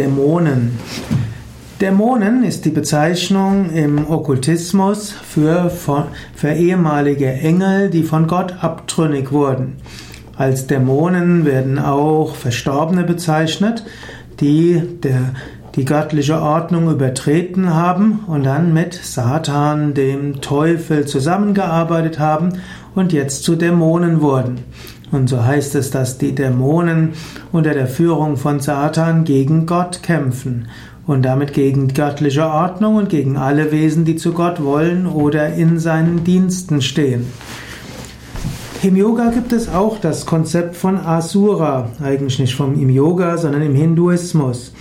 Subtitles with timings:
[0.00, 0.78] Dämonen.
[1.82, 9.76] Dämonen ist die Bezeichnung im Okkultismus für, für ehemalige Engel, die von Gott abtrünnig wurden.
[10.38, 13.84] Als Dämonen werden auch Verstorbene bezeichnet,
[14.40, 15.34] die der,
[15.76, 22.54] die göttliche Ordnung übertreten haben und dann mit Satan, dem Teufel, zusammengearbeitet haben
[22.94, 24.60] und jetzt zu Dämonen wurden.
[25.12, 27.10] Und so heißt es, dass die Dämonen
[27.52, 30.68] unter der Führung von Satan gegen Gott kämpfen
[31.06, 35.78] und damit gegen göttliche Ordnung und gegen alle Wesen, die zu Gott wollen oder in
[35.78, 37.26] seinen Diensten stehen.
[38.82, 43.60] Im Yoga gibt es auch das Konzept von Asura, eigentlich nicht vom im Yoga, sondern
[43.60, 44.72] im Hinduismus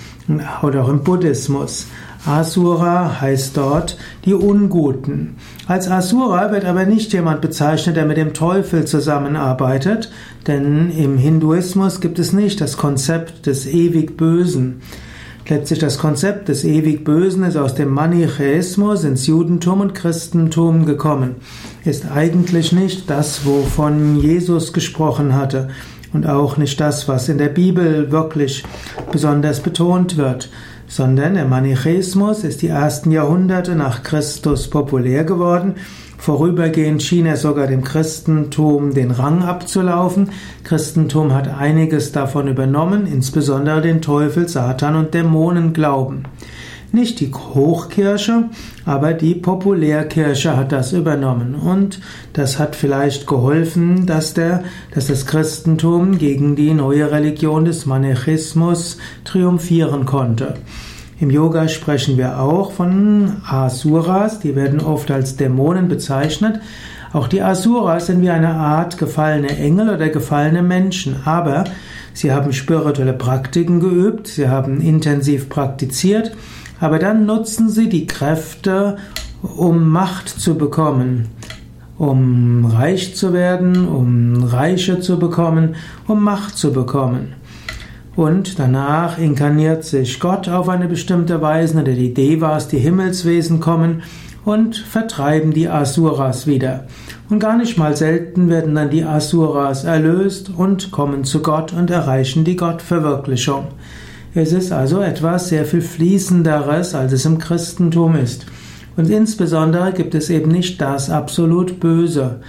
[0.64, 1.88] oder auch im Buddhismus.
[2.26, 5.36] Asura heißt dort die Unguten.
[5.68, 10.10] Als Asura wird aber nicht jemand bezeichnet, der mit dem Teufel zusammenarbeitet,
[10.48, 14.82] denn im Hinduismus gibt es nicht das Konzept des ewig Bösen.
[15.50, 21.38] Letztlich das Konzept des ewig Bösen ist aus dem Manichäismus ins Judentum und Christentum gekommen.
[21.84, 25.70] Ist eigentlich nicht das, wovon Jesus gesprochen hatte
[26.14, 28.64] und auch nicht das, was in der Bibel wirklich
[29.12, 30.50] besonders betont wird
[30.90, 35.76] sondern der Manichäismus ist die ersten Jahrhunderte nach Christus populär geworden.
[36.18, 40.32] Vorübergehend schien er sogar dem Christentum den Rang abzulaufen.
[40.66, 46.26] Christentum hat einiges davon übernommen, insbesondere den Teufel, Satan und Dämonenglauben.
[46.92, 48.46] Nicht die Hochkirche,
[48.84, 51.54] aber die Populärkirche hat das übernommen.
[51.54, 52.00] Und
[52.34, 54.64] das hat vielleicht geholfen, dass, der,
[54.96, 60.56] dass das Christentum gegen die neue Religion des Manechismus triumphieren konnte.
[61.20, 66.60] Im Yoga sprechen wir auch von Asuras, die werden oft als Dämonen bezeichnet.
[67.14, 71.66] Auch die Asuras sind wie eine Art gefallene Engel oder gefallene Menschen, aber
[72.14, 76.32] sie haben spirituelle Praktiken geübt, sie haben intensiv praktiziert
[76.80, 78.98] aber dann nutzen sie die Kräfte,
[79.42, 81.30] um Macht zu bekommen,
[81.98, 85.76] um reich zu werden, um Reiche zu bekommen,
[86.08, 87.34] um Macht zu bekommen.
[88.16, 94.02] Und danach inkarniert sich Gott auf eine bestimmte Weise, oder die Devas, die Himmelswesen kommen
[94.44, 96.88] und vertreiben die Asuras wieder.
[97.30, 101.92] Und gar nicht mal selten werden dann die Asuras erlöst und kommen zu Gott und
[101.92, 103.68] erreichen die Gottverwirklichung.
[104.36, 108.46] Es ist also etwas sehr viel fließenderes, als es im Christentum ist.
[108.96, 112.42] Und insbesondere gibt es eben nicht das absolut Böse.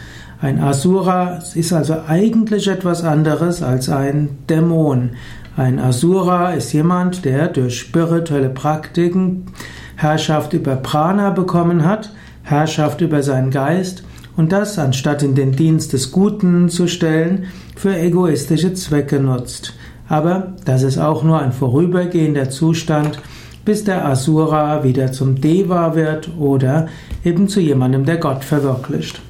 [0.42, 5.10] Ein Asura ist also eigentlich etwas anderes als ein Dämon.
[5.56, 9.47] Ein Asura ist jemand, der durch spirituelle Praktiken
[9.97, 12.12] Herrschaft über Prana bekommen hat,
[12.42, 14.02] Herrschaft über seinen Geist
[14.36, 17.44] und das, anstatt in den Dienst des Guten zu stellen,
[17.76, 19.74] für egoistische Zwecke nutzt.
[20.10, 23.21] Aber das ist auch nur ein vorübergehender Zustand,
[23.65, 26.88] bis der Asura wieder zum Deva wird oder
[27.25, 29.22] eben zu jemandem, der Gott verwirklicht.